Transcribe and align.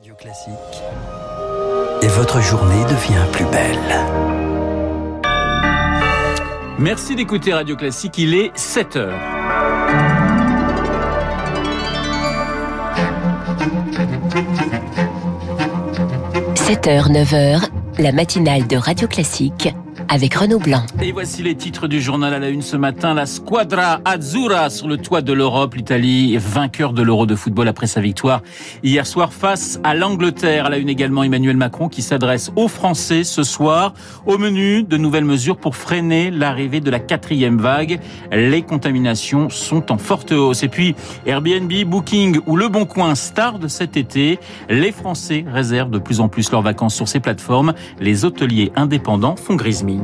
Radio 0.00 0.14
Classique. 0.14 0.54
Et 2.00 2.06
votre 2.06 2.40
journée 2.40 2.82
devient 2.84 3.26
plus 3.32 3.44
belle. 3.44 3.76
Merci 6.78 7.14
d'écouter 7.16 7.52
Radio 7.52 7.76
Classique, 7.76 8.16
il 8.16 8.32
est 8.32 8.50
7 8.56 8.96
heures.– 8.96 9.20
7h, 16.54 17.12
9h, 17.12 17.68
la 17.98 18.12
matinale 18.12 18.66
de 18.66 18.76
Radio 18.78 19.06
Classique 19.06 19.68
avec 20.10 20.34
Renaud 20.34 20.58
Blanc. 20.58 20.82
Et 21.00 21.12
voici 21.12 21.42
les 21.44 21.54
titres 21.54 21.86
du 21.86 22.00
journal 22.00 22.34
à 22.34 22.40
la 22.40 22.48
une 22.48 22.62
ce 22.62 22.76
matin. 22.76 23.14
La 23.14 23.26
Squadra 23.26 24.00
Azzurra 24.04 24.68
sur 24.68 24.88
le 24.88 24.96
toit 24.96 25.22
de 25.22 25.32
l'Europe. 25.32 25.74
L'Italie 25.74 26.36
vainqueur 26.36 26.92
de 26.92 27.02
l'Euro 27.02 27.26
de 27.26 27.36
football 27.36 27.68
après 27.68 27.86
sa 27.86 28.00
victoire 28.00 28.42
hier 28.82 29.06
soir 29.06 29.32
face 29.32 29.78
à 29.84 29.94
l'Angleterre. 29.94 30.66
À 30.66 30.70
la 30.70 30.78
une 30.78 30.88
également 30.88 31.22
Emmanuel 31.22 31.56
Macron 31.56 31.88
qui 31.88 32.02
s'adresse 32.02 32.50
aux 32.56 32.66
Français 32.66 33.22
ce 33.22 33.44
soir. 33.44 33.94
Au 34.26 34.36
menu, 34.36 34.82
de 34.82 34.96
nouvelles 34.96 35.24
mesures 35.24 35.56
pour 35.56 35.76
freiner 35.76 36.32
l'arrivée 36.32 36.80
de 36.80 36.90
la 36.90 36.98
quatrième 36.98 37.58
vague. 37.58 38.00
Les 38.32 38.62
contaminations 38.62 39.48
sont 39.48 39.92
en 39.92 39.98
forte 39.98 40.32
hausse. 40.32 40.64
Et 40.64 40.68
puis 40.68 40.96
Airbnb, 41.24 41.72
Booking 41.86 42.40
ou 42.46 42.56
Le 42.56 42.66
Bon 42.66 42.84
Coin, 42.84 43.14
star 43.14 43.60
de 43.60 43.68
cet 43.68 43.96
été. 43.96 44.40
Les 44.68 44.90
Français 44.90 45.44
réservent 45.46 45.90
de 45.90 45.98
plus 45.98 46.20
en 46.20 46.28
plus 46.28 46.50
leurs 46.50 46.62
vacances 46.62 46.96
sur 46.96 47.06
ces 47.06 47.20
plateformes. 47.20 47.74
Les 48.00 48.24
hôteliers 48.24 48.72
indépendants 48.74 49.36
font 49.36 49.54
grise 49.54 49.84
mine. 49.84 49.99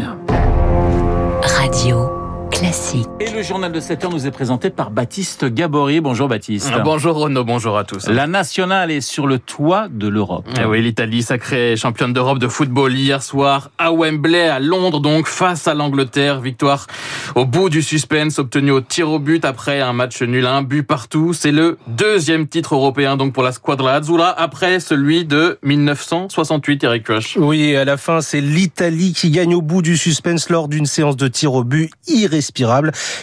Radio 1.58 2.15
classique. 2.56 3.06
Et 3.20 3.30
le 3.30 3.42
journal 3.42 3.70
de 3.70 3.80
7 3.80 4.04
heures 4.04 4.10
nous 4.10 4.26
est 4.26 4.30
présenté 4.30 4.70
par 4.70 4.90
Baptiste 4.90 5.44
Gabory. 5.44 6.00
Bonjour 6.00 6.26
Baptiste. 6.26 6.70
Ah, 6.72 6.78
bonjour 6.78 7.16
Renaud, 7.16 7.44
bonjour 7.44 7.76
à 7.76 7.84
tous. 7.84 8.08
La 8.08 8.26
nationale 8.26 8.90
est 8.90 9.02
sur 9.02 9.26
le 9.26 9.38
toit 9.38 9.88
de 9.90 10.08
l'Europe. 10.08 10.46
Eh 10.58 10.64
oui, 10.64 10.80
l'Italie 10.80 11.22
sacrée 11.22 11.76
championne 11.76 12.14
d'Europe 12.14 12.38
de 12.38 12.48
football 12.48 12.94
hier 12.94 13.22
soir 13.22 13.70
à 13.76 13.92
Wembley, 13.92 14.48
à 14.48 14.58
Londres, 14.58 15.00
donc 15.00 15.26
face 15.26 15.68
à 15.68 15.74
l'Angleterre. 15.74 16.40
Victoire 16.40 16.86
au 17.34 17.44
bout 17.44 17.68
du 17.68 17.82
suspense 17.82 18.38
obtenu 18.38 18.70
au 18.70 18.80
tir 18.80 19.10
au 19.10 19.18
but 19.18 19.44
après 19.44 19.82
un 19.82 19.92
match 19.92 20.22
nul, 20.22 20.46
un 20.46 20.62
but 20.62 20.82
partout. 20.82 21.34
C'est 21.34 21.52
le 21.52 21.76
deuxième 21.86 22.46
titre 22.46 22.74
européen 22.74 23.18
donc 23.18 23.34
pour 23.34 23.42
la 23.42 23.52
Squadra 23.52 23.94
Azzurra 23.94 24.30
après 24.30 24.80
celui 24.80 25.26
de 25.26 25.58
1968, 25.62 26.84
Eric 26.84 27.08
Rush. 27.08 27.36
Oui, 27.36 27.76
à 27.76 27.84
la 27.84 27.98
fin, 27.98 28.22
c'est 28.22 28.40
l'Italie 28.40 29.12
qui 29.12 29.30
gagne 29.30 29.54
au 29.54 29.62
bout 29.62 29.82
du 29.82 29.98
suspense 29.98 30.48
lors 30.48 30.68
d'une 30.68 30.86
séance 30.86 31.16
de 31.16 31.28
tir 31.28 31.52
au 31.52 31.62
but 31.62 31.90
irrésistible 32.08 32.45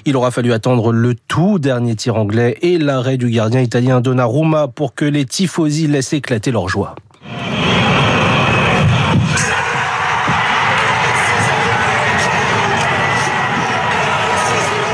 il 0.06 0.16
aura 0.16 0.32
fallu 0.32 0.54
attendre 0.54 0.92
le 0.92 1.16
tout 1.16 1.60
dernier 1.60 1.96
tir 1.96 2.16
anglais 2.16 2.58
et 2.62 2.78
l'arrêt 2.78 3.18
du 3.18 3.30
gardien 3.30 3.62
italien 3.62 4.02
Donnarumma 4.02 4.68
pour 4.68 4.94
que 4.94 5.06
les 5.06 5.26
tifosi 5.26 5.88
laissent 5.88 6.14
éclater 6.14 6.52
leur 6.52 6.70
joie. 6.70 6.96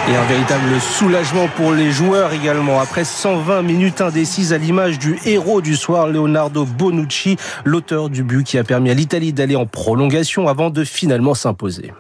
Et 0.09 0.16
un 0.16 0.23
véritable 0.23 0.81
soulagement 0.81 1.47
pour 1.55 1.71
les 1.71 1.91
joueurs 1.91 2.33
également. 2.33 2.81
Après 2.81 3.03
120 3.03 3.61
minutes 3.61 4.02
indécises 4.02 4.53
à 4.53 4.58
l'image 4.58 4.97
du 4.97 5.19
héros 5.23 5.61
du 5.61 5.75
soir, 5.75 6.08
Leonardo 6.08 6.66
Bonucci, 6.66 7.38
l'auteur 7.64 8.09
du 8.09 8.23
but 8.23 8.43
qui 8.43 8.58
a 8.58 8.64
permis 8.64 8.89
à 8.89 8.95
l'Italie 8.95 9.33
d'aller 9.33 9.55
en 9.55 9.67
prolongation 9.67 10.47
avant 10.47 10.71
de 10.71 10.83
finalement 10.83 11.36
s'imposer. 11.36 11.93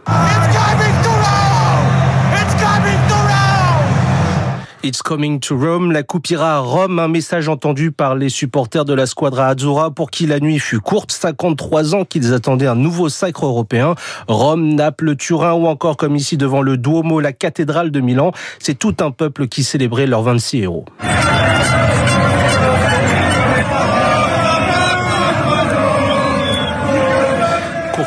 It's 4.89 5.03
coming 5.03 5.39
to 5.41 5.55
Rome. 5.55 5.91
La 5.91 6.01
coupe 6.01 6.31
ira 6.31 6.55
à 6.55 6.59
Rome. 6.61 6.97
Un 6.97 7.07
message 7.07 7.47
entendu 7.47 7.91
par 7.91 8.15
les 8.15 8.29
supporters 8.29 8.85
de 8.85 8.95
la 8.95 9.05
Squadra 9.05 9.49
Azzurra 9.49 9.91
pour 9.91 10.09
qui 10.09 10.25
la 10.25 10.39
nuit 10.39 10.57
fut 10.57 10.79
courte. 10.79 11.11
53 11.11 11.93
ans 11.93 12.05
qu'ils 12.05 12.33
attendaient 12.33 12.65
un 12.65 12.73
nouveau 12.73 13.07
sacre 13.07 13.45
européen. 13.45 13.93
Rome, 14.27 14.73
Naples, 14.73 15.15
Turin 15.15 15.53
ou 15.53 15.67
encore 15.67 15.95
comme 15.95 16.15
ici 16.15 16.37
devant 16.37 16.63
le 16.63 16.75
Duomo, 16.75 17.19
la 17.19 17.33
cathédrale 17.33 17.91
de 17.91 17.99
Milan. 17.99 18.31
C'est 18.57 18.79
tout 18.79 18.95
un 19.01 19.11
peuple 19.11 19.47
qui 19.47 19.63
célébrait 19.63 20.07
leurs 20.07 20.23
26 20.23 20.61
héros. 20.63 20.85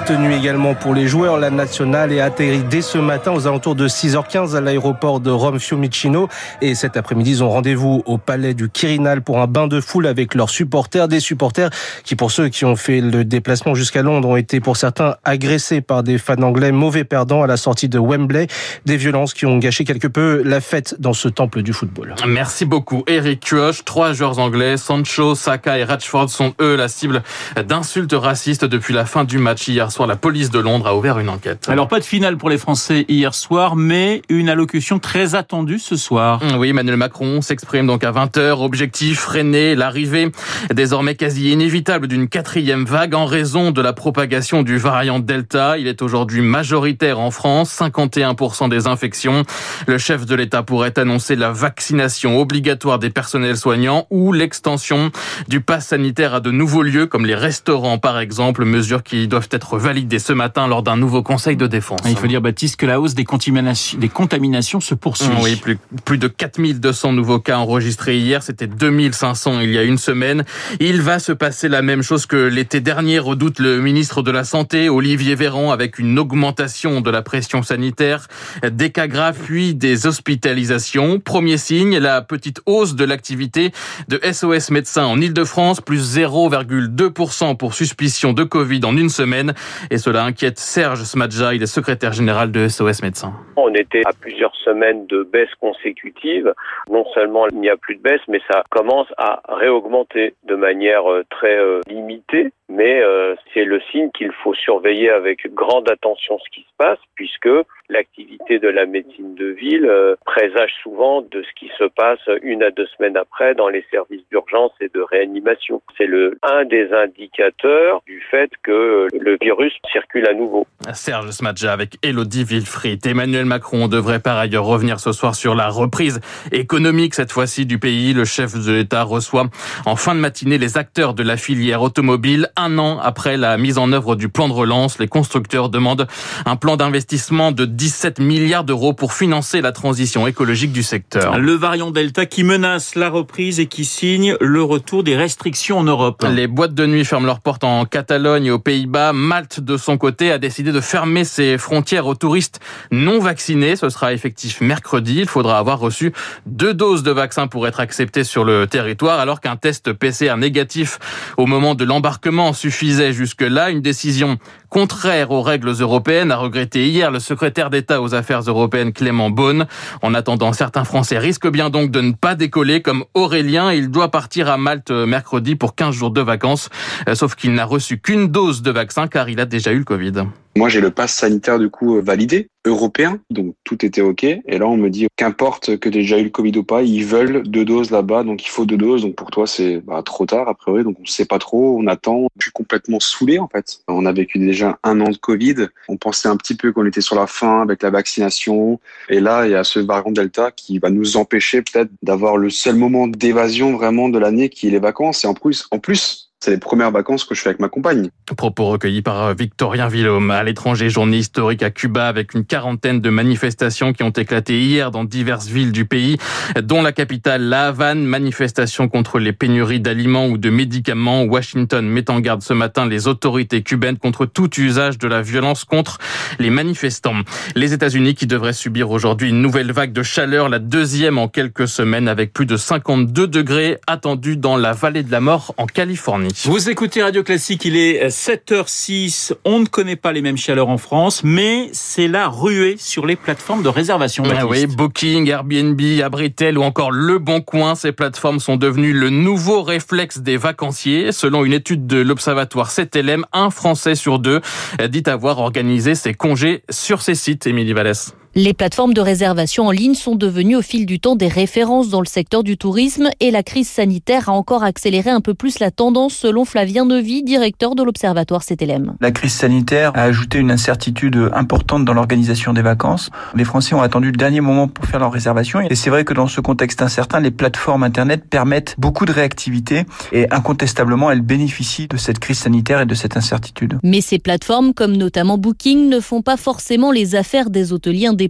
Tenue 0.01 0.35
également 0.35 0.75
pour 0.75 0.95
les 0.95 1.07
joueurs. 1.07 1.39
La 1.39 1.51
nationale 1.51 2.13
est 2.13 2.21
atterri 2.21 2.63
dès 2.63 2.83
ce 2.83 2.99
matin 2.99 3.33
aux 3.33 3.47
alentours 3.47 3.75
de 3.75 3.87
6h15 3.87 4.57
à 4.57 4.61
l'aéroport 4.61 5.21
de 5.21 5.31
Rome 5.31 5.61
Fiumicino. 5.61 6.29
Et 6.61 6.75
cet 6.75 6.97
après-midi, 6.97 7.31
ils 7.31 7.45
ont 7.45 7.51
rendez-vous 7.51 8.03
au 8.07 8.19
palais 8.19 8.55
du 8.55 8.69
Quirinal 8.69 9.23
pour 9.23 9.41
un 9.41 9.47
bain 9.47 9.69
de 9.69 9.81
foule 9.81 10.07
avec 10.07 10.35
leurs 10.35 10.51
supporters. 10.51 11.09
Des 11.09 11.21
supporters 11.21 11.71
qui, 12.05 12.17
pour 12.17 12.31
ceux 12.31 12.49
qui 12.49 12.65
ont 12.65 12.77
fait 12.77 13.01
le 13.01 13.25
déplacement 13.25 13.75
jusqu'à 13.75 14.03
Londres, 14.03 14.29
ont 14.29 14.37
été 14.37 14.61
pour 14.61 14.77
certains 14.77 15.17
agressés 15.25 15.81
par 15.81 16.03
des 16.03 16.19
fans 16.19 16.43
anglais 16.43 16.73
mauvais 16.73 17.05
perdants 17.05 17.43
à 17.43 17.47
la 17.47 17.57
sortie 17.57 17.89
de 17.89 17.99
Wembley. 17.99 18.47
Des 18.87 18.97
violences 18.97 19.35
qui 19.35 19.47
ont 19.47 19.59
gâché 19.59 19.85
quelque 19.85 20.09
peu 20.09 20.43
la 20.45 20.61
fête 20.61 20.97
dans 20.99 21.13
ce 21.13 21.29
temple 21.29 21.63
du 21.63 21.73
football. 21.73 22.15
Merci 22.27 22.65
beaucoup. 22.65 23.05
Eric 23.07 23.41
Kioch, 23.41 23.85
trois 23.85 24.13
joueurs 24.13 24.39
anglais, 24.39 24.77
Sancho, 24.77 25.35
Saka 25.35 25.79
et 25.79 25.85
Rashford 25.85 26.31
sont 26.31 26.55
eux 26.61 26.77
la 26.77 26.89
cible 26.89 27.23
d'insultes 27.69 28.15
racistes 28.15 28.65
depuis 28.65 28.95
la 28.95 29.05
fin 29.05 29.25
du 29.25 29.39
match 29.39 29.69
hier 29.69 29.82
soir, 29.91 30.07
la 30.07 30.17
police 30.17 30.51
de 30.51 30.59
Londres 30.59 30.87
a 30.87 30.95
ouvert 30.95 31.19
une 31.19 31.29
enquête. 31.29 31.69
Alors 31.69 31.89
pas 31.89 31.99
de 31.99 32.05
finale 32.05 32.37
pour 32.37 32.51
les 32.51 32.59
Français 32.59 33.07
hier 33.09 33.35
soir, 33.35 33.75
mais 33.75 34.23
une 34.29 34.49
allocution 34.49 34.99
très 34.99 35.35
attendue 35.35 35.79
ce 35.79 35.97
soir. 35.97 36.45
Mm, 36.45 36.57
oui, 36.59 36.69
Emmanuel 36.69 36.97
Macron 36.97 37.41
s'exprime 37.41 37.87
donc 37.87 38.05
à 38.05 38.13
20h. 38.13 38.63
Objectif 38.63 39.19
freiner 39.19 39.75
l'arrivée 39.75 40.31
désormais 40.73 41.15
quasi 41.15 41.51
inévitable 41.51 42.07
d'une 42.07 42.29
quatrième 42.29 42.85
vague 42.85 43.15
en 43.15 43.25
raison 43.25 43.71
de 43.71 43.81
la 43.81 43.93
propagation 43.93 44.63
du 44.63 44.77
variant 44.77 45.19
Delta. 45.19 45.79
Il 45.79 45.89
est 45.89 46.03
aujourd'hui 46.03 46.43
majoritaire 46.43 47.19
en 47.19 47.31
France, 47.31 47.75
51% 47.81 48.69
des 48.69 48.87
infections. 48.87 49.43
Le 49.87 49.99
chef 49.99 50.27
de 50.27 50.35
l'État 50.35 50.63
pourrait 50.63 50.99
annoncer 50.99 51.35
la 51.35 51.51
vaccination 51.51 52.39
obligatoire 52.39 52.99
des 52.99 53.11
personnels 53.11 53.57
soignants 53.57 54.07
ou 54.11 54.33
l'extension 54.33 55.11
du 55.49 55.61
pass 55.61 55.89
sanitaire 55.89 56.35
à 56.35 56.41
de 56.41 56.51
nouveaux 56.51 56.83
lieux 56.83 57.07
comme 57.07 57.27
les 57.27 57.35
restaurants 57.35 57.99
par 57.99 58.19
exemple, 58.19 58.65
mesures 58.65 59.03
qui 59.03 59.29
doivent 59.29 59.49
être 59.51 59.72
validé 59.79 60.19
ce 60.19 60.33
matin 60.33 60.67
lors 60.67 60.83
d'un 60.83 60.97
nouveau 60.97 61.23
conseil 61.23 61.57
de 61.57 61.67
défense. 61.67 62.01
Il 62.07 62.17
faut 62.17 62.27
dire, 62.27 62.41
Baptiste, 62.41 62.77
que 62.77 62.87
la 62.87 63.01
hausse 63.01 63.15
des 63.15 63.25
contaminations, 63.25 63.99
des 63.99 64.09
contaminations 64.09 64.81
se 64.81 64.95
poursuit. 64.95 65.29
Oui, 65.43 65.57
plus, 65.57 65.79
plus 66.05 66.19
de 66.19 66.29
4200 66.29 67.13
nouveaux 67.13 67.39
cas 67.39 67.59
enregistrés 67.59 68.19
hier. 68.19 68.43
C'était 68.43 68.67
2500 68.67 69.61
il 69.61 69.73
y 69.73 69.79
a 69.79 69.83
une 69.83 69.99
semaine. 69.99 70.45
Il 70.81 71.03
va 71.03 71.19
se 71.19 71.33
passer 71.33 71.69
la 71.69 71.83
même 71.83 72.03
chose 72.03 72.27
que 72.27 72.37
l'été 72.37 72.81
dernier, 72.81 73.19
redoute 73.19 73.59
le 73.59 73.81
ministre 73.81 74.23
de 74.23 74.31
la 74.31 74.45
Santé, 74.45 74.89
Olivier 74.89 75.35
Véran, 75.35 75.71
avec 75.71 75.99
une 75.99 76.19
augmentation 76.19 77.01
de 77.01 77.11
la 77.11 77.23
pression 77.23 77.63
sanitaire, 77.63 78.29
des 78.71 78.91
cas 78.91 79.07
graves, 79.07 79.39
puis 79.45 79.75
des 79.75 80.07
hospitalisations. 80.07 81.21
Premier 81.21 81.59
signe, 81.59 81.99
la 81.99 82.23
petite 82.23 82.61
hausse 82.67 82.95
de 82.95 83.05
l'activité 83.05 83.73
de 84.09 84.21
SOS 84.31 84.71
médecins 84.71 85.05
en 85.05 85.21
Ile-de-France, 85.21 85.81
plus 85.81 86.17
0,2% 86.17 87.57
pour 87.57 87.75
suspicion 87.75 88.33
de 88.33 88.45
Covid 88.45 88.85
en 88.85 88.97
une 88.97 89.09
semaine. 89.09 89.52
Et 89.91 89.99
cela 89.99 90.25
inquiète 90.25 90.59
Serge 90.59 91.03
Smadja, 91.03 91.55
il 91.55 91.63
est 91.63 91.67
secrétaire 91.67 92.13
général 92.13 92.51
de 92.51 92.69
SOS 92.69 93.03
Médecins. 93.03 93.33
On 93.57 93.73
était 93.75 94.03
à 94.05 94.13
plusieurs 94.13 94.55
semaines 94.57 95.07
de 95.07 95.23
baisse 95.23 95.55
consécutive. 95.61 96.53
Non 96.91 97.05
seulement 97.15 97.47
il 97.49 97.61
n'y 97.61 97.71
a 97.71 97.77
plus 97.77 97.97
de 97.97 98.03
baisse, 98.03 98.21
mais 98.29 98.41
ça 98.51 98.65
commence 98.71 99.09
à 99.19 99.41
réaugmenter 99.49 100.35
de 100.47 100.55
manière 100.55 101.11
euh, 101.11 101.25
très 101.31 101.57
euh, 101.57 101.81
limitée 101.87 102.53
mais 102.73 103.03
euh, 103.03 103.35
c'est 103.55 103.65
le 103.65 103.81
signe 103.91 104.11
qu'il 104.17 104.33
faut 104.43 104.55
surveiller 104.55 105.11
avec 105.11 105.53
grande 105.55 105.91
attention 105.91 106.39
ce 106.39 106.51
qui 106.51 106.63
se 106.63 106.77
passe, 106.79 106.99
puisque 107.15 107.49
l'activité 107.89 108.59
de 108.59 108.69
la 108.69 108.87
médecine 108.87 109.35
de 109.35 109.47
ville 109.47 109.87
euh, 109.87 110.15
présage 110.25 110.73
souvent 110.83 111.21
de 111.21 111.43
ce 111.43 111.49
qui 111.59 111.71
se 111.79 111.85
passe 111.85 112.21
une 112.43 112.63
à 112.63 112.71
deux 112.71 112.87
semaines 112.97 113.17
après 113.17 113.55
dans 113.55 113.69
les 113.69 113.85
services 113.91 114.23
d'urgence 114.31 114.73
et 114.81 114.89
de 114.89 115.01
réanimation. 115.01 115.83
C'est 115.99 116.07
le 116.07 116.39
un 116.43 116.65
des 116.65 116.91
indicateurs 116.93 118.03
du 118.07 118.23
fait 118.31 118.51
que 118.63 119.09
le 119.13 119.37
virus 119.41 119.73
circule 119.93 120.27
à 120.27 120.33
nouveau. 120.33 120.67
Serge 120.95 121.31
Smadja 121.31 121.73
avec 121.73 121.97
Elodie 122.03 122.45
Wilfried. 122.45 123.07
Emmanuel 123.07 123.45
Macron 123.45 123.89
devrait 123.89 124.21
par 124.21 124.39
ailleurs 124.39 124.65
revenir 124.65 125.01
ce 125.01 125.13
soir 125.13 125.35
sur 125.35 125.55
la 125.55 125.69
reprise 125.69 126.21
économique 126.51 127.15
cette 127.15 127.33
fois-ci 127.33 127.67
du 127.67 127.79
pays. 127.79 128.15
Le 128.15 128.25
chef 128.25 128.55
de 128.55 128.73
l'État 128.73 129.03
reçoit 129.03 129.47
en 129.85 129.97
fin 129.97 130.15
de 130.15 130.21
matinée 130.21 130.59
les 130.59 130.79
acteurs 130.79 131.15
de 131.15 131.23
la 131.23 131.37
filière 131.37 131.83
automobile 131.83 132.49
un 132.57 132.79
an 132.79 132.99
après 133.01 133.37
la 133.37 133.42
mise 133.57 133.79
en 133.79 133.93
œuvre 133.93 134.17
du 134.17 134.29
plan 134.29 134.49
de 134.49 134.53
relance. 134.53 134.99
Les 134.99 135.09
constructeurs 135.09 135.69
demandent 135.69 136.07
un 136.47 136.57
plan 136.57 136.77
d'investissement 136.77 137.53
de 137.53 137.65
17 137.65 138.19
milliards 138.19 138.65
d'euros 138.65 138.93
pour 138.93 139.13
financer 139.13 139.61
la 139.61 139.73
transition 139.73 140.27
écologique 140.27 140.73
du 140.73 140.83
secteur. 140.83 141.39
Le 141.39 141.53
variant 141.53 141.91
Delta 141.91 142.27
qui 142.27 142.45
menace 142.45 142.95
la 142.95 143.11
reprise 143.11 143.61
et 143.61 143.67
qui 143.67 143.85
signe 143.85 144.37
le 144.41 144.63
retour 144.63 145.03
des 145.03 145.17
restrictions 145.17 145.79
en 145.79 145.85
Europe. 145.85 146.25
Les 146.31 146.47
boîtes 146.47 146.75
de 146.75 146.87
nuit 146.87 147.05
ferment 147.05 147.27
leurs 147.27 147.41
portes 147.41 147.65
en 147.65 147.85
Catalogne 147.85 148.47
et 148.47 148.51
aux 148.51 148.59
Pays-Bas. 148.59 149.13
Malte, 149.13 149.61
de 149.61 149.77
son 149.77 149.99
côté, 149.99 150.33
a 150.33 150.39
décidé 150.39 150.73
de 150.73 150.81
fermer 150.81 151.25
ses 151.25 151.59
frontières 151.59 152.07
aux 152.07 152.15
touristes 152.15 152.61
non 152.91 153.19
vaccinés. 153.19 153.77
Ce 153.77 153.89
sera 153.89 154.13
effectif 154.13 154.61
mercredi. 154.61 155.21
Il 155.21 155.29
faudra 155.29 155.59
avoir 155.59 155.79
reçu 155.79 156.13
deux 156.47 156.75
doses 156.75 157.03
de 157.03 157.11
vaccin 157.11 157.47
pour 157.47 157.67
être 157.67 157.81
accepté 157.81 158.25
sur 158.25 158.45
le 158.45 158.67
territoire, 158.67 159.19
alors 159.21 159.41
qu'un 159.41 159.57
test 159.57 159.93
PCR 159.93 160.37
négatif 160.37 160.99
au 161.37 161.47
moment 161.47 161.75
de 161.75 161.85
l'embarquement 161.85 162.53
suffisait 162.53 163.13
jusque-là. 163.33 163.71
Une 163.71 163.81
décision 163.81 164.39
contraire 164.69 165.31
aux 165.31 165.43
règles 165.43 165.71
européennes, 165.81 166.31
a 166.31 166.37
regretté 166.37 166.89
hier 166.89 167.11
le 167.11 167.19
secrétaire 167.19 167.71
d'État 167.71 168.01
aux 168.01 168.15
affaires 168.15 168.41
européennes 168.41 168.93
Clément 168.93 169.31
Beaune. 169.31 169.67
En 170.03 170.15
attendant, 170.15 170.53
certains 170.53 170.85
Français 170.85 171.19
risquent 171.19 171.51
bien 171.51 171.71
donc 171.71 171.91
de 171.91 172.01
ne 172.01 172.13
pas 172.13 172.35
décoller, 172.35 172.83
comme 172.83 173.05
Aurélien. 173.15 173.73
Il 173.73 173.91
doit 173.91 174.11
partir 174.11 174.51
à 174.51 174.57
Malte 174.57 174.91
mercredi 174.91 175.57
pour 175.57 175.75
15 175.75 175.95
jours 175.95 176.11
de 176.11 176.21
vacances, 176.21 176.69
euh, 177.09 177.15
sauf 177.15 177.35
qu'il 177.35 177.55
n'a 177.55 177.65
reçu 177.65 177.99
qu'une 177.99 178.29
dose 178.29 178.63
de 178.63 178.71
vaccin 178.71 179.09
car 179.09 179.29
il 179.29 179.41
a 179.41 179.47
déjà 179.47 179.73
eu 179.73 179.79
le 179.79 179.85
Covid. 179.85 180.25
Moi, 180.55 180.69
j'ai 180.69 180.83
le 180.83 180.91
pass 180.91 181.15
sanitaire 181.15 181.59
du 181.59 181.71
coup 181.71 181.97
euh, 181.97 182.03
validé, 182.03 182.51
européen, 182.67 183.21
donc 183.31 183.55
tout 183.65 183.87
était 183.87 184.03
ok. 184.03 184.25
Et 184.25 184.59
là, 184.59 184.67
on 184.67 184.77
me 184.77 184.91
dit 184.91 185.09
qu'importe 185.17 185.79
que 185.79 185.89
tu 185.89 186.03
déjà 186.03 186.19
eu 186.19 186.25
le 186.25 186.31
Covid 186.31 186.59
ou 186.59 186.63
pas, 186.63 186.83
ils 186.83 187.07
veulent 187.07 187.43
deux 187.45 187.65
doses 187.65 187.91
là-bas, 187.91 188.23
donc 188.23 188.45
il 188.45 188.51
faut 188.51 188.67
deux 188.67 188.77
doses. 188.77 189.03
Donc 189.03 189.15
pour 189.15 189.31
toi, 189.31 189.47
c'est 189.47 189.79
bah, 189.79 190.03
trop 190.05 190.27
tard 190.27 190.49
a 190.49 190.55
priori, 190.55 190.85
donc 190.85 190.99
on 191.01 191.07
sait 191.07 191.25
pas 191.25 191.39
trop, 191.39 191.79
on 191.81 191.87
attend. 191.87 192.29
Je 192.39 192.45
suis 192.45 192.53
complètement 192.53 193.01
saoulé 193.01 193.39
en 193.39 193.49
fait. 193.49 193.81
On 193.89 194.05
a 194.05 194.13
vécu 194.13 194.39
déjà 194.39 194.79
un 194.83 195.01
an 195.01 195.09
de 195.09 195.17
Covid. 195.17 195.69
On 195.89 195.97
pensait 195.97 196.29
un 196.29 196.37
petit 196.37 196.55
peu 196.55 196.71
qu'on 196.71 196.85
était 196.85 197.01
sur 197.01 197.17
la 197.17 197.27
fin 197.27 197.63
avec 197.63 197.83
la 197.83 197.91
vaccination, 197.91 198.79
et 199.09 199.21
là, 199.21 199.47
il 199.47 199.53
y 199.53 199.55
a 199.55 199.65
ce 199.65 199.79
variant 199.79 200.13
Delta 200.13 200.51
qui 200.51 200.79
va 200.79 200.91
nous 200.91 201.17
empêcher 201.17 201.63
peut-être 201.63 201.91
d'avoir 202.03 202.37
le 202.37 202.51
seul 202.51 202.77
moment 202.77 203.09
d'évasion 203.09 203.73
vraiment 203.73 204.11
de 204.11 204.19
l'année 204.19 204.51
qui 204.51 204.69
est 204.69 204.71
les 204.71 204.79
vacances. 204.79 205.25
Et 205.25 205.27
en 205.27 205.35
plus, 205.35 205.67
en 205.71 205.79
plus, 205.79 206.32
c'est 206.43 206.51
les 206.51 206.59
premières 206.59 206.91
vacances 206.91 207.25
que 207.25 207.37
je 207.37 207.41
fais 207.41 207.51
avec 207.51 207.61
ma 207.61 207.69
compagne. 207.69 208.11
Propos 208.37 208.67
recueillis 208.67 209.03
par 209.03 209.23
euh, 209.23 209.35
Victorien 209.35 209.87
Villaume. 209.87 210.33
À 210.33 210.43
l'étranger, 210.43 210.91
journée 210.91 211.19
historique 211.19 211.63
à 211.63 211.71
Cuba 211.71 212.09
avec 212.09 212.35
une 212.35 212.45
quarantaine 212.45 213.01
de 213.01 213.11
manifestations 213.11 213.93
qui 213.93 214.03
ont 214.03 214.11
éclaté 214.11 214.61
hier 214.61 214.91
dans 214.91 215.05
diverses 215.05 215.47
villes 215.47 215.71
du 215.71 215.85
pays, 215.85 216.19
dont 216.61 216.83
la 216.83 216.91
capitale 216.91 217.43
La 217.43 217.69
Havane. 217.69 218.05
Manifestation 218.05 218.89
contre 218.89 219.21
les 219.21 219.33
pénuries 219.33 219.79
d'aliments 219.79 220.27
ou 220.27 220.37
de 220.37 220.51
médicaments. 220.51 221.23
Washington 221.23 221.87
met 221.87 222.11
en 222.11 222.19
garde 222.19 222.43
ce 222.43 222.55
matin 222.55 222.87
les 222.87 223.07
autorités 223.07 223.63
cubaines 223.63 223.99
contre 223.99 224.27
tout 224.27 224.51
usage 224.59 224.99
de 224.99 225.07
la 225.07 225.23
violence 225.23 225.65
contre 225.65 225.99
les 226.41 226.51
manifestants. 226.51 227.21
Les 227.55 227.73
États-Unis 227.73 228.17
qui 228.17 228.27
devraient 228.27 228.53
subir 228.53 228.91
aujourd'hui 228.91 229.29
une 229.29 229.43
nouvelle 229.43 229.71
vague 229.71 229.93
de 229.93 230.03
chaleur, 230.03 230.49
la 230.49 230.59
deuxième 230.59 231.19
en 231.19 231.29
quelques 231.29 231.69
semaines 231.69 232.09
avec 232.09 232.33
plus 232.33 232.47
de 232.47 232.57
52 232.57 233.29
degrés 233.29 233.79
attendus 233.87 234.37
dans 234.37 234.57
la 234.57 234.73
vallée 234.73 235.05
de 235.05 235.13
la 235.13 235.21
mort 235.21 235.55
en 235.57 235.67
Californie. 235.67 236.32
Vous 236.45 236.71
écoutez 236.71 237.03
Radio 237.03 237.23
Classique, 237.23 237.65
il 237.67 237.77
est 237.77 238.09
7h06. 238.09 239.35
On 239.45 239.61
ne 239.61 239.67
connaît 239.67 239.97
pas 239.97 240.13
les 240.13 240.23
mêmes 240.23 240.39
chaleurs 240.39 240.69
en 240.69 240.79
France, 240.79 241.23
mais 241.25 241.69
c'est 241.73 242.09
la 242.09 242.29
ruée 242.29 242.77
sur 242.79 243.07
les 243.07 243.17
plateformes 243.17 243.63
de 243.63 243.69
réservation. 243.69 244.25
Ah 244.35 244.47
oui, 244.47 244.67
Booking, 244.67 245.29
Airbnb, 245.29 245.81
Abritel 246.03 246.57
ou 246.59 246.63
encore 246.63 246.91
Le 246.91 247.19
Bon 247.19 247.41
Coin, 247.43 247.75
ces 247.75 247.93
plateformes 247.93 248.41
sont 248.41 248.57
devenues 248.57 248.93
le 248.93 249.11
nouveau 249.11 249.63
réflexe 249.63 250.19
des 250.19 250.37
vacanciers. 250.37 251.13
Selon 251.13 251.45
une 251.45 251.53
étude 251.53 251.87
de 251.87 251.99
l'Observatoire 251.99 252.73
CTLM, 252.73 253.27
un 253.33 253.51
Français 253.51 253.95
sur 253.95 254.19
deux 254.19 254.41
dit 254.89 255.03
avoir 255.07 255.39
organisé 255.39 255.95
ses 255.95 256.15
congés 256.15 256.63
sur 256.71 257.03
ces 257.03 257.15
sites, 257.15 257.47
Émilie 257.47 257.75
Vallès. 257.75 258.15
Les 258.35 258.55
plateformes 258.55 258.95
de 258.95 259.03
réservation 259.03 259.67
en 259.67 259.71
ligne 259.71 259.93
sont 259.93 260.15
devenues 260.15 260.57
au 260.57 260.63
fil 260.63 260.87
du 260.87 260.99
temps 260.99 261.17
des 261.17 261.29
références 261.29 261.91
dans 261.91 262.01
le 262.01 262.07
secteur 262.07 262.43
du 262.43 262.57
tourisme 262.57 263.11
et 263.21 263.31
la 263.31 263.43
crise 263.43 263.69
sanitaire 263.69 264.31
a 264.31 264.33
encore 264.33 264.65
accéléré 264.65 265.11
un 265.11 265.21
peu 265.21 265.35
plus 265.35 265.59
la 265.59 265.71
tendance 265.71 266.15
selon 266.15 266.47
Flavien 266.47 266.87
Nevy, 266.87 267.23
directeur 267.25 267.75
de 267.75 267.83
l'Observatoire 267.83 268.43
CTLM. 268.43 268.95
La 269.03 269.11
crise 269.11 269.35
sanitaire 269.35 269.93
a 269.95 270.05
ajouté 270.05 270.39
une 270.39 270.51
incertitude 270.51 271.31
importante 271.35 271.85
dans 271.85 271.93
l'organisation 271.93 272.55
des 272.55 272.63
vacances. 272.63 273.11
Les 273.35 273.45
Français 273.45 273.75
ont 273.75 273.83
attendu 273.83 274.07
le 274.07 274.17
dernier 274.17 274.41
moment 274.41 274.67
pour 274.67 274.87
faire 274.87 275.01
leur 275.01 275.13
réservation 275.13 275.61
et 275.61 275.75
c'est 275.75 275.91
vrai 275.91 276.07
que 276.07 276.15
dans 276.15 276.27
ce 276.27 276.41
contexte 276.41 276.81
incertain, 276.81 277.21
les 277.21 277.33
plateformes 277.33 277.83
Internet 277.83 278.25
permettent 278.31 278.77
beaucoup 278.79 279.05
de 279.05 279.13
réactivité 279.13 279.85
et 280.11 280.27
incontestablement 280.33 281.11
elles 281.11 281.21
bénéficient 281.21 281.87
de 281.87 281.99
cette 281.99 282.19
crise 282.19 282.39
sanitaire 282.39 282.81
et 282.81 282.87
de 282.87 282.95
cette 282.95 283.19
incertitude. 283.19 283.79
Mais 283.83 284.01
ces 284.01 284.19
plateformes, 284.19 284.73
comme 284.73 284.97
notamment 284.97 285.37
Booking, 285.37 285.91
ne 285.91 286.01
font 286.01 286.23
pas 286.23 286.39
forcément 286.39 286.93
les 286.93 287.15
affaires 287.15 287.51
des 287.51 287.75
hôteliers 287.75 288.07
indépendants 288.07 288.22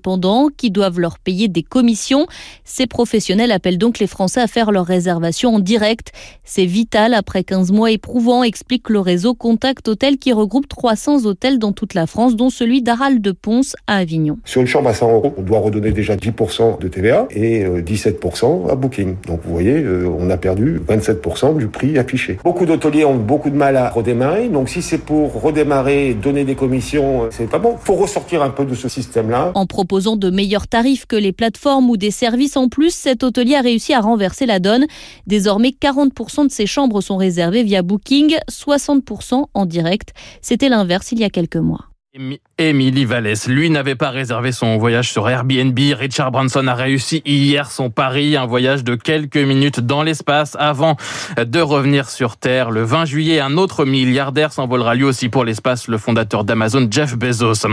qui 0.57 0.71
doivent 0.71 1.01
leur 1.01 1.19
payer 1.19 1.49
des 1.49 1.63
commissions. 1.63 2.27
Ces 2.65 2.87
professionnels 2.87 3.53
appellent 3.53 3.79
donc 3.79 3.99
les 3.99 4.07
Français 4.07 4.41
à 4.41 4.47
faire 4.47 4.73
leurs 4.73 4.87
réservations 4.87 5.57
en 5.57 5.59
direct. 5.59 6.13
C'est 6.45 6.67
vital 6.67 7.15
après 7.15 7.45
15 7.45 7.73
mois 7.73 7.91
éprouvants, 7.91 8.43
explique 8.43 8.91
le 8.91 9.01
réseau 9.01 9.35
Contact 9.35 9.89
Hôtel 9.89 10.19
qui 10.19 10.33
regroupe 10.33 10.69
300 10.69 11.25
hôtels 11.27 11.59
dans 11.59 11.73
toute 11.73 11.95
la 11.95 12.07
France, 12.07 12.37
dont 12.37 12.51
celui 12.51 12.83
d'Aral 12.83 13.21
de 13.21 13.33
Ponce 13.33 13.75
à 13.87 13.97
Avignon. 13.97 14.39
Sur 14.45 14.61
une 14.61 14.67
chambre 14.67 14.89
à 14.89 14.95
100 14.95 15.13
euros, 15.13 15.35
on 15.39 15.43
doit 15.43 15.61
redonner 15.61 15.93
déjà 15.93 16.17
10% 16.17 16.81
de 16.81 16.89
TVA 16.89 17.27
et 17.31 17.65
17% 17.65 18.71
à 18.71 18.75
Booking. 18.75 19.17
Donc 19.27 19.41
vous 19.45 19.53
voyez, 19.53 19.85
on 20.19 20.31
a 20.31 20.37
perdu 20.37 20.81
27% 20.89 21.57
du 21.57 21.69
prix 21.69 21.99
affiché. 21.99 22.39
Beaucoup 22.45 22.67
d'hôteliers 22.67 23.05
ont 23.05 23.17
beaucoup 23.17 23.51
de 23.51 23.57
mal 23.57 23.77
à 23.77 23.91
redémarrer. 23.91 24.49
Donc 24.49 24.69
si 24.69 24.83
c'est 24.83 24.99
pour 24.99 25.41
redémarrer, 25.41 26.15
donner 26.15 26.45
des 26.45 26.55
commissions, 26.55 27.29
c'est 27.31 27.49
pas 27.49 27.59
bon. 27.59 27.77
Faut 27.79 27.95
ressortir 27.95 28.43
un 28.43 28.51
peu 28.51 28.65
de 28.65 28.75
ce 28.75 28.89
système-là. 28.89 29.53
En 29.55 29.67
proposant 29.83 30.15
de 30.15 30.31
meilleurs 30.31 30.69
tarifs 30.69 31.07
que 31.07 31.17
les 31.17 31.33
plateformes 31.33 31.91
ou 31.91 31.97
des 31.97 32.13
services 32.13 32.57
en 32.57 32.69
plus, 32.69 32.95
cet 32.95 33.25
hôtelier 33.25 33.57
a 33.57 33.63
réussi 33.63 33.93
à 33.93 34.01
renverser 34.01 34.47
la 34.47 34.61
donne. 34.61 34.87
Désormais, 35.27 35.71
40% 35.71 36.47
de 36.47 36.53
ses 36.53 36.67
chambres 36.67 37.01
sont 37.01 37.17
réservées 37.17 37.65
via 37.65 37.83
Booking, 37.83 38.37
60% 38.49 39.47
en 39.53 39.67
direct. 39.67 40.15
C'était 40.41 40.69
l'inverse 40.69 41.11
il 41.11 41.19
y 41.19 41.25
a 41.25 41.31
quelques 41.31 41.57
mois. 41.57 41.92
Émilie 42.59 43.07
Vallès, 43.07 43.49
lui 43.49 43.71
n'avait 43.71 43.95
pas 43.95 44.11
réservé 44.11 44.53
son 44.53 44.77
voyage 44.77 45.11
sur 45.11 45.31
Airbnb. 45.31 45.79
Richard 45.95 46.31
Branson 46.31 46.67
a 46.67 46.75
réussi 46.75 47.23
hier 47.25 47.71
son 47.71 47.89
pari, 47.89 48.37
un 48.37 48.45
voyage 48.45 48.85
de 48.85 48.97
quelques 48.97 49.39
minutes 49.39 49.81
dans 49.81 50.03
l'espace 50.03 50.55
avant 50.61 50.99
de 51.43 51.61
revenir 51.61 52.11
sur 52.11 52.37
Terre. 52.37 52.71
Le 52.71 52.83
20 52.83 53.07
juillet, 53.07 53.41
un 53.41 53.57
autre 53.57 53.87
milliardaire 53.87 54.53
s'envolera 54.53 54.95
lui 54.95 55.05
aussi 55.05 55.31
pour 55.31 55.47
l'espace, 55.47 55.89
le 55.89 55.97
fondateur 55.97 56.45
d'Amazon, 56.45 56.87
Jeff 56.91 57.17
Bezos. 57.17 57.67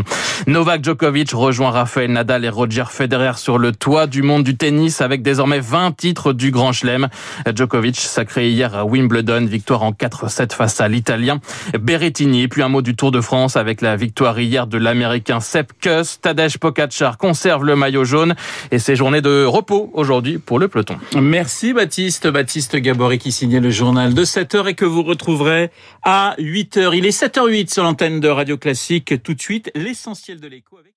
Novak 0.47 0.85
Djokovic 0.85 1.31
rejoint 1.33 1.71
Rafael 1.71 2.09
Nadal 2.09 2.45
et 2.45 2.49
Roger 2.49 2.85
Federer 2.89 3.33
sur 3.35 3.57
le 3.57 3.73
toit 3.73 4.07
du 4.07 4.21
monde 4.21 4.45
du 4.45 4.55
tennis 4.55 5.01
avec 5.01 5.21
désormais 5.21 5.59
20 5.59 5.97
titres 5.97 6.31
du 6.31 6.51
Grand 6.51 6.71
Chelem. 6.71 7.09
Djokovic 7.53 7.97
sacré 7.97 8.49
hier 8.49 8.73
à 8.73 8.85
Wimbledon, 8.85 9.45
victoire 9.45 9.83
en 9.83 9.91
4-7 9.91 10.53
face 10.53 10.79
à 10.79 10.87
l'Italien 10.87 11.41
Berrettini. 11.77 12.43
Et 12.43 12.47
puis 12.47 12.61
un 12.61 12.69
mot 12.69 12.81
du 12.81 12.95
Tour 12.95 13.11
de 13.11 13.19
France 13.19 13.57
avec 13.57 13.81
la 13.81 13.97
victoire 14.33 14.39
hier 14.39 14.67
de 14.67 14.77
l'Américain 14.77 15.39
Sepp 15.39 15.73
Kuss. 15.81 16.19
Tadej 16.21 16.57
Pogacar 16.57 17.17
conserve 17.17 17.65
le 17.65 17.75
maillot 17.75 18.03
jaune 18.03 18.35
et 18.71 18.79
ses 18.79 18.95
journées 18.95 19.21
de 19.21 19.45
repos 19.45 19.89
aujourd'hui 19.93 20.37
pour 20.37 20.59
le 20.59 20.67
peloton. 20.67 20.97
Merci 21.15 21.73
Baptiste. 21.73 22.27
Baptiste 22.27 22.75
Gabory 22.75 23.17
qui 23.17 23.31
signait 23.31 23.59
le 23.59 23.69
journal 23.69 24.13
de 24.13 24.23
7h 24.23 24.67
et 24.67 24.73
que 24.73 24.85
vous 24.85 25.03
retrouverez 25.03 25.71
à 26.03 26.35
8h. 26.39 26.95
Il 26.95 27.05
est 27.05 27.17
7h08 27.17 27.73
sur 27.73 27.83
l'antenne 27.83 28.19
de 28.19 28.27
Radio 28.27 28.57
Classique. 28.57 29.21
Tout 29.23 29.33
de 29.33 29.41
suite, 29.41 29.71
l'essentiel 29.75 30.39
de 30.39 30.47
l'écho 30.47 30.77
avec 30.77 30.93